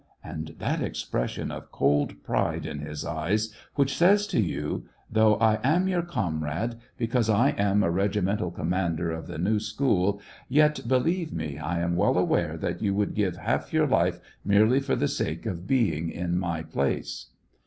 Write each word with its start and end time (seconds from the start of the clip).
and 0.23 0.55
that 0.57 0.81
expression 0.81 1.51
of 1.51 1.71
cold 1.71 2.23
pride 2.23 2.65
in 2.65 2.79
his 2.79 3.05
eyes, 3.05 3.53
which 3.75 3.95
says 3.95 4.25
to 4.25 4.39
you, 4.41 4.89
* 4.99 5.11
Though 5.11 5.35
I 5.35 5.59
am 5.63 5.87
your 5.87 6.01
comrade, 6.01 6.77
because 6.97 7.29
I 7.29 7.49
am 7.51 7.83
a 7.83 7.91
regimental 7.91 8.49
commander 8.49 9.11
of 9.11 9.27
the 9.27 9.37
new 9.37 9.59
school, 9.59 10.19
yet, 10.49 10.87
believe 10.87 11.31
me, 11.31 11.59
I 11.59 11.81
am 11.81 11.95
well 11.95 12.17
aware 12.17 12.57
that 12.57 12.81
you 12.81 12.95
would 12.95 13.13
give 13.13 13.35
half 13.37 13.71
your 13.73 13.85
life 13.85 14.19
merely 14.43 14.79
for 14.79 14.95
the 14.95 15.07
sake 15.07 15.45
of 15.45 15.67
being 15.67 16.09
in 16.09 16.35
my 16.39 16.63
place 16.63 17.27